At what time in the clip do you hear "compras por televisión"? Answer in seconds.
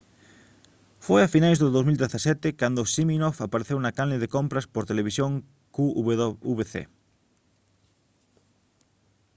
4.35-5.31